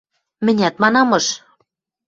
[0.45, 1.25] —Мӹнят манамыш...